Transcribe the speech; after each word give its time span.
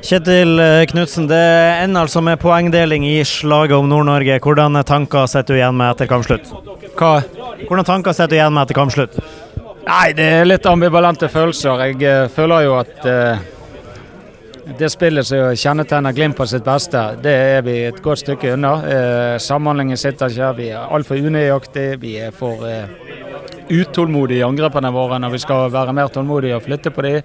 Kjetil 0.00 0.60
Knutsen, 0.90 1.26
det 1.28 1.44
ender 1.84 2.06
altså 2.06 2.22
med 2.24 2.40
poengdeling 2.40 3.04
i 3.04 3.20
slaget 3.24 3.76
om 3.76 3.88
Nord-Norge. 3.88 4.38
Hvordan 4.40 4.80
tanker 4.88 5.28
sitter 5.28 5.54
du 5.54 5.60
igjen 5.60 5.76
med 5.76 5.92
etter 5.92 6.08
kampslutt? 6.10 6.48
Hva? 6.96 7.20
Hvordan 7.68 7.86
tanker 7.86 8.16
sitter 8.16 8.32
du 8.32 8.38
igjen 8.38 8.56
med 8.56 8.64
etter 8.64 8.78
kampslutt? 8.80 9.20
Nei, 9.86 10.12
det 10.16 10.26
er 10.40 10.48
litt 10.48 10.66
ambivalente 10.68 11.28
følelser. 11.32 11.84
Jeg 11.88 12.00
uh, 12.04 12.28
føler 12.32 12.66
jo 12.66 12.76
at 12.78 13.06
uh, 13.08 13.40
det 14.78 14.90
spillet 14.92 15.26
som 15.26 15.54
kjennetegner 15.56 16.14
Glimt 16.14 16.38
på 16.38 16.46
sitt 16.48 16.64
beste, 16.66 17.02
det 17.24 17.32
er 17.56 17.64
vi 17.66 17.76
et 17.88 18.02
godt 18.04 18.22
stykke 18.22 18.54
unna. 18.56 18.74
Uh, 18.84 19.36
samhandlingen 19.42 20.00
sitter 20.00 20.32
ikke. 20.32 20.52
Vi 20.60 20.68
er 20.74 20.92
altfor 20.94 21.20
unøyaktige. 21.20 22.00
Vi 22.02 22.16
er 22.20 22.32
for 22.36 22.64
utålmodige 23.70 24.42
i 24.42 24.46
angrepene 24.46 24.92
våre 24.94 25.18
når 25.22 25.34
vi 25.34 25.42
skal 25.42 25.70
være 25.72 25.94
mer 25.96 26.10
tålmodige 26.12 26.58
og 26.58 26.64
flytte 26.66 26.92
på 26.94 27.04
dem. 27.06 27.22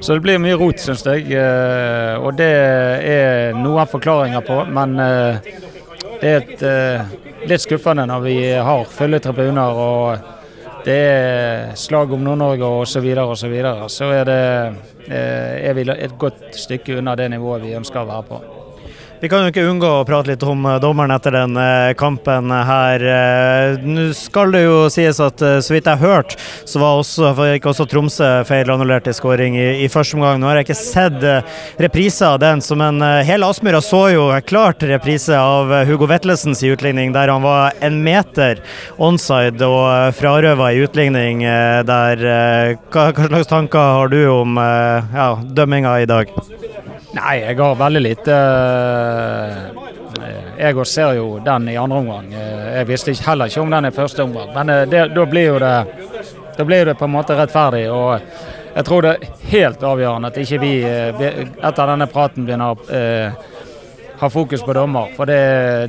Så 0.00 0.14
det 0.16 0.24
blir 0.24 0.40
mye 0.40 0.56
rot, 0.56 0.80
syns 0.80 1.04
jeg. 1.04 1.26
Eh, 1.36 2.14
og 2.16 2.36
det 2.38 2.48
er 2.48 3.56
noen 3.58 3.88
forklaringer 3.88 4.44
på. 4.46 4.62
Men 4.72 4.96
eh, 5.04 5.50
det 6.20 6.30
er 6.30 6.38
et, 6.38 6.62
eh, 6.64 7.42
litt 7.50 7.64
skuffende 7.64 8.06
når 8.08 8.24
vi 8.24 8.36
har 8.56 8.86
fulle 8.88 9.20
tribuner 9.20 9.80
og 9.84 10.36
det 10.84 10.96
er 10.96 11.74
slag 11.76 12.14
om 12.16 12.24
Nord-Norge 12.24 12.64
osv. 12.64 12.94
Så, 12.94 13.02
videre, 13.04 13.26
og 13.28 13.36
så, 13.36 13.50
videre. 13.52 13.90
så 13.92 14.08
er, 14.16 14.24
det, 14.24 15.12
er 15.12 15.76
vi 15.76 15.84
et 15.92 16.16
godt 16.16 16.56
stykke 16.56 16.96
unna 17.02 17.12
det 17.20 17.28
nivået 17.34 17.66
vi 17.66 17.76
ønsker 17.76 18.00
å 18.00 18.08
være 18.08 18.28
på. 18.30 18.59
Vi 19.20 19.28
kan 19.28 19.42
jo 19.44 19.50
ikke 19.50 19.66
unngå 19.68 19.88
å 19.98 20.04
prate 20.08 20.30
litt 20.30 20.44
om 20.48 20.62
eh, 20.64 20.78
dommeren 20.80 21.12
etter 21.12 21.34
den 21.34 21.56
eh, 21.60 21.90
kampen 22.00 22.48
her. 22.48 23.02
Eh, 23.04 23.82
nå 23.84 24.06
skal 24.16 24.54
det 24.54 24.62
jo 24.62 24.78
sies 24.88 25.20
at 25.20 25.42
så 25.60 25.74
vidt 25.74 25.90
jeg 25.90 26.00
har 26.00 26.14
hørt, 26.14 26.36
så 26.64 26.80
var 26.80 27.02
også, 27.02 27.34
ikke 27.58 27.68
også 27.68 27.84
Tromsø 27.90 28.30
feilannullert 28.48 29.10
i 29.10 29.14
skåring 29.16 29.58
i, 29.60 29.66
i, 29.84 29.90
første 29.92 30.16
omgang. 30.16 30.40
Nå 30.40 30.48
har 30.48 30.60
jeg 30.60 30.70
ikke 30.70 30.78
sett 30.78 31.26
reprise 31.84 32.30
av 32.30 32.38
den, 32.40 32.64
men 32.80 33.04
hele 33.28 33.50
Aspmyra 33.52 33.82
så 33.84 34.06
jo 34.14 34.24
klart 34.48 34.86
reprise 34.88 35.36
av 35.36 35.68
Hugo 35.88 36.08
Vetlesens 36.08 36.64
utligning, 36.64 37.12
der 37.12 37.28
han 37.28 37.44
var 37.44 37.76
en 37.84 38.00
meter 38.06 38.64
onside 38.96 39.68
og 39.68 40.16
frarøva 40.16 40.72
i 40.72 40.80
utligning 40.86 41.44
der. 41.44 42.24
Hva, 42.88 43.10
hva 43.12 43.28
slags 43.28 43.52
tanker 43.52 43.96
har 44.00 44.12
du 44.12 44.22
om 44.32 44.56
ja, 44.56 45.34
dømminga 45.44 45.98
i 46.00 46.08
dag? 46.08 46.36
Nei, 47.20 47.36
jeg 47.44 47.58
har 47.60 47.74
veldig 47.76 48.00
lite 48.02 48.36
Jeg 50.60 50.76
Jeg 50.76 50.86
ser 50.86 51.14
jo 51.16 51.38
den 51.44 51.68
i 51.68 51.76
andre 51.76 51.98
omgang. 51.98 52.32
Eh, 52.32 52.78
jeg 52.78 52.88
visste 52.88 53.14
heller 53.26 53.48
ikke 53.48 53.60
om 53.60 53.70
den 53.70 53.88
i 53.88 53.90
første 53.90 54.22
omgang. 54.22 54.50
Men 54.54 54.68
eh, 54.68 54.86
det, 54.88 55.06
da 55.14 55.24
blir 55.24 55.46
jo 55.54 55.58
det 55.58 55.74
da 56.60 56.64
blir 56.64 56.84
det 56.84 56.94
på 56.94 57.04
en 57.04 57.10
måte 57.14 57.36
rettferdig. 57.38 57.86
og 57.90 58.20
Jeg 58.74 58.84
tror 58.84 59.02
det 59.02 59.10
er 59.10 59.46
helt 59.50 59.82
avgjørende 59.82 60.28
at 60.28 60.36
ikke 60.42 60.58
vi 60.60 60.72
etter 60.84 61.88
denne 61.88 62.06
praten 62.10 62.44
begynner 62.44 62.74
å 62.74 62.90
eh, 62.92 63.46
ha 64.20 64.28
fokus 64.30 64.60
på 64.66 64.74
dommer. 64.76 65.08
For 65.16 65.30
det, 65.30 65.38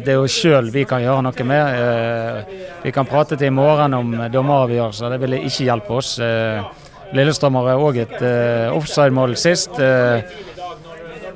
det 0.06 0.14
er 0.14 0.22
jo 0.22 0.30
sjøl 0.32 0.72
vi 0.72 0.86
kan 0.88 1.04
gjøre 1.04 1.26
noe 1.28 1.48
med. 1.50 1.82
Eh, 1.82 2.62
vi 2.86 2.94
kan 2.96 3.10
prate 3.10 3.36
til 3.36 3.52
i 3.52 3.58
morgen 3.58 3.98
om 4.00 4.16
dommeravgjørelser, 4.32 5.12
det 5.12 5.20
vil 5.26 5.38
ikke 5.42 5.68
hjelpe 5.68 6.00
oss. 6.00 6.14
Eh, 6.24 6.64
Lillestrøm 7.12 7.60
har 7.60 7.76
òg 7.76 7.98
et 8.06 8.22
offside-mål 8.72 9.36
sist. 9.36 9.76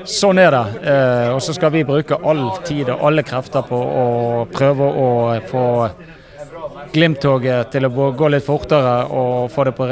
Sånn 0.06 0.40
er 0.42 0.54
det. 0.54 0.66
Eh, 0.86 1.30
og 1.34 1.42
så 1.44 1.56
skal 1.56 1.74
vi 1.74 1.86
bruke 1.88 2.20
all 2.24 2.48
tid 2.66 2.92
og 2.94 3.08
alle 3.10 3.26
krefter 3.26 3.66
på 3.66 3.80
å 3.80 4.06
prøve 4.54 4.92
å 4.92 5.10
få 5.50 5.66
Glimt-toget 6.94 7.72
til 7.74 7.88
å 7.88 8.10
gå 8.16 8.28
litt 8.32 8.46
fortere 8.46 8.94
og 9.14 9.50
få 9.52 9.66
det 9.68 9.74
på, 9.76 9.88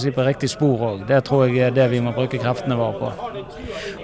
si, 0.00 0.12
på 0.14 0.24
riktig 0.24 0.50
spor 0.50 0.84
òg. 0.88 1.02
Det 1.08 1.20
tror 1.26 1.48
jeg 1.48 1.68
er 1.68 1.74
det 1.74 1.88
vi 1.92 2.00
må 2.02 2.14
bruke 2.16 2.40
kreftene 2.40 2.78
våre 2.78 2.96
på. 2.98 3.42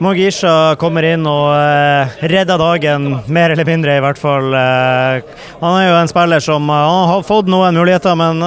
Mogisha 0.04 0.74
kommer 0.80 1.06
inn 1.08 1.26
og 1.30 1.48
uh, 1.54 2.18
redder 2.28 2.60
dagen, 2.60 3.08
mer 3.32 3.54
eller 3.54 3.68
mindre 3.68 3.96
i 3.96 4.02
hvert 4.04 4.20
fall. 4.20 4.50
Uh, 4.52 5.38
han 5.62 5.78
er 5.80 5.88
jo 5.88 5.96
en 6.00 6.12
spiller 6.12 6.44
som 6.44 6.68
har 6.72 7.24
fått 7.26 7.48
noen 7.52 7.78
muligheter, 7.78 8.18
men 8.18 8.42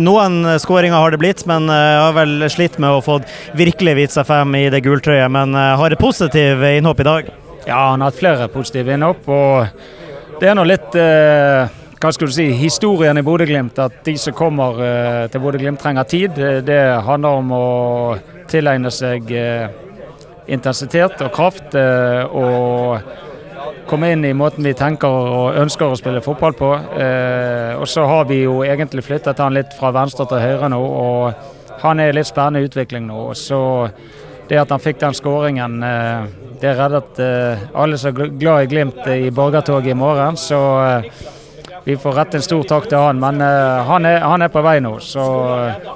noen 0.00 0.42
skåringer 0.60 0.96
har 0.96 1.12
det 1.12 1.20
blitt, 1.20 1.44
men 1.48 1.68
jeg 1.70 1.92
eh, 1.92 2.02
har 2.04 2.16
vel 2.16 2.46
slitt 2.52 2.78
med 2.82 2.96
å 2.96 3.02
få 3.04 3.20
virkelig 3.58 3.96
vist 3.98 4.18
seg 4.18 4.28
frem 4.28 4.56
i 4.58 4.66
det 4.72 4.82
gultrøyet. 4.86 5.30
Men 5.32 5.54
eh, 5.58 5.74
har 5.80 5.92
et 5.92 6.00
positivt 6.00 6.64
innhopp 6.72 7.02
i 7.04 7.08
dag? 7.08 7.30
Ja, 7.66 7.90
han 7.90 8.00
har 8.00 8.10
hatt 8.10 8.20
flere 8.20 8.48
positive 8.52 8.96
innhopp. 8.96 9.28
Og 9.28 10.40
det 10.40 10.50
er 10.50 10.56
nå 10.56 10.64
litt 10.68 10.96
eh, 10.98 11.76
hva 12.00 12.12
skal 12.16 12.30
du 12.30 12.32
si, 12.32 12.46
historien 12.56 13.20
i 13.20 13.24
Bodø-Glimt. 13.24 13.78
At 13.82 14.00
de 14.06 14.16
som 14.18 14.36
kommer 14.36 14.80
eh, 14.84 15.24
til 15.32 15.44
Bodø-Glimt 15.44 15.82
trenger 15.82 16.08
tid. 16.08 16.40
Det 16.64 16.80
handler 17.04 17.42
om 17.42 17.52
å 17.52 17.64
tilegne 18.50 18.92
seg 18.94 19.28
eh, 19.36 19.68
intensitet 20.48 21.20
og 21.20 21.34
kraft. 21.34 21.76
Eh, 21.76 22.24
og 22.24 23.28
komme 23.90 24.12
inn 24.14 24.24
i 24.24 24.34
måten 24.36 24.64
vi 24.66 24.74
tenker 24.76 25.08
og 25.08 25.58
ønsker 25.60 25.90
å 25.90 25.98
spille 25.98 26.22
fotball 26.24 26.56
på. 26.58 26.72
Eh, 26.96 27.72
og 27.76 27.88
så 27.90 28.06
har 28.08 28.28
vi 28.30 28.42
jo 28.44 28.60
egentlig 28.66 29.04
flyttet 29.06 29.42
han 29.42 29.56
litt 29.56 29.74
fra 29.78 29.92
venstre 29.94 30.26
til 30.30 30.42
høyre 30.42 30.70
nå, 30.72 30.80
og 30.80 31.80
han 31.80 32.00
er 32.00 32.12
i 32.12 32.18
litt 32.18 32.28
spennende 32.28 32.64
utvikling 32.66 33.06
nå. 33.08 33.30
Så 33.38 33.60
det 34.50 34.58
at 34.58 34.72
han 34.74 34.82
fikk 34.82 34.98
den 35.00 35.14
skåringen, 35.14 35.82
eh, 35.86 36.24
det 36.60 36.72
reddet 36.76 37.20
eh, 37.22 37.68
alle 37.74 37.98
som 37.98 38.10
er 38.10 38.32
glad 38.34 38.64
i 38.64 38.70
Glimt 38.72 39.04
i 39.06 39.30
borgertoget 39.30 39.94
i 39.94 39.98
morgen. 39.98 40.36
Så 40.36 40.58
eh, 40.82 41.06
vi 41.84 41.96
får 41.96 42.18
rette 42.18 42.40
en 42.40 42.44
stor 42.44 42.66
takk 42.68 42.90
til 42.90 42.98
han. 42.98 43.20
Men 43.22 43.40
han, 43.40 44.04
er, 44.04 44.20
han, 44.26 44.42
er, 44.42 44.50
på 44.52 44.62
vei 44.66 44.80
nå, 44.82 44.96
så 45.00 45.24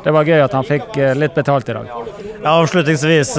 det 0.05 0.15
var 0.15 0.31
gøy 0.31 0.41
at 0.47 0.55
han 0.57 0.65
fikk 0.65 0.97
litt 1.19 1.35
betalt 1.37 1.69
i 1.69 1.77
dag. 1.77 1.91
Ja, 2.45 2.59
avslutningsvis 2.61 3.31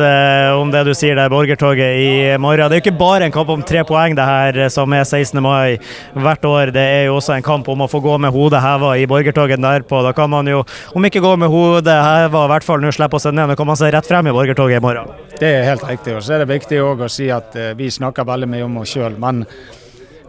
om 0.58 0.72
det 0.74 0.80
du 0.88 0.90
sier 0.98 1.14
der, 1.14 1.30
borgertoget 1.30 2.00
i 2.02 2.38
morgen. 2.42 2.72
Det 2.72 2.74
er 2.74 2.80
jo 2.80 2.84
ikke 2.88 2.98
bare 2.98 3.28
en 3.28 3.36
kamp 3.36 3.52
om 3.54 3.62
tre 3.62 3.84
poeng 3.86 4.16
det 4.18 4.26
her 4.26 4.58
som 4.74 4.96
er 4.98 5.04
16. 5.06 5.38
mai 5.46 5.76
hvert 6.18 6.48
år. 6.50 6.72
Det 6.74 6.82
er 6.82 7.04
jo 7.06 7.20
også 7.20 7.36
en 7.36 7.46
kamp 7.46 7.70
om 7.70 7.84
å 7.86 7.90
få 7.92 8.02
gå 8.02 8.16
med 8.26 8.34
hodet 8.34 8.64
heva 8.66 8.96
i 8.98 9.06
borgertoget 9.06 9.62
derpå. 9.62 10.02
Da 10.08 10.16
kan 10.18 10.34
man 10.34 10.50
jo, 10.50 10.64
om 10.98 11.06
ikke 11.06 11.22
gå 11.22 11.36
med 11.38 11.54
hodet 11.54 12.00
heva, 12.02 12.48
i 12.48 12.54
hvert 12.56 12.66
fall 12.66 12.82
nå 12.82 12.90
slippe 12.98 13.22
å 13.22 13.22
se 13.22 13.30
ned. 13.30 13.54
Nå 13.54 13.60
kan 13.62 13.70
man 13.70 13.78
se 13.78 13.94
rett 13.94 14.10
frem 14.10 14.26
i 14.26 14.34
borgertoget 14.34 14.82
i 14.82 14.86
morgen. 14.90 15.14
Det 15.38 15.54
er 15.54 15.70
helt 15.70 15.86
riktig. 15.86 16.18
Og 16.18 16.26
så 16.26 16.40
er 16.40 16.42
det 16.42 16.54
viktig 16.56 16.82
å 16.82 16.98
si 17.06 17.30
at 17.30 17.54
vi 17.78 17.94
snakker 17.94 18.26
veldig 18.26 18.50
mye 18.58 18.66
om 18.66 18.82
oss 18.82 18.98
sjøl. 18.98 19.22
Men 19.22 19.46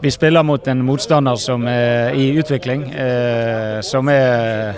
vi 0.04 0.12
spiller 0.12 0.44
mot 0.44 0.68
en 0.68 0.84
motstander 0.84 1.40
som 1.40 1.64
er 1.64 2.12
i 2.12 2.28
utvikling, 2.36 2.90
eh, 2.92 3.80
som 3.80 4.12
er 4.12 4.76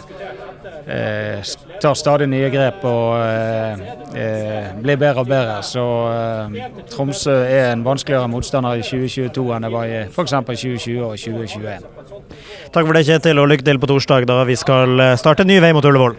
eh, 0.89 1.43
tar 1.83 1.95
stadig 1.99 2.29
nye 2.31 2.51
grep 2.53 2.85
og 2.89 3.19
eh, 3.21 3.85
eh 4.17 4.71
blir 4.83 4.97
bedre 4.97 5.25
og 5.25 5.29
bedre. 5.29 5.59
Så 5.63 5.85
eh, 6.13 6.71
Tromsø 6.91 7.37
er 7.45 7.73
en 7.73 7.85
vanskeligere 7.85 8.29
motstander 8.29 8.81
i 8.81 8.87
2022 8.87 9.47
enn 9.57 9.69
det 9.69 9.73
var 9.73 9.87
i 9.87 10.01
f.eks. 10.07 10.35
2020 10.35 11.05
og 11.05 11.17
2021. 11.19 11.87
Takk 12.73 12.85
for 12.85 12.93
det, 12.97 13.07
Kjetil, 13.09 13.39
og 13.39 13.49
lykke 13.49 13.65
til 13.65 13.81
på 13.81 13.89
torsdag 13.89 14.29
da 14.29 14.43
vi 14.49 14.57
skal 14.57 15.01
starte 15.21 15.47
en 15.47 15.53
ny 15.53 15.61
vei 15.65 15.73
mot 15.77 15.85
Ullevål. 15.85 16.19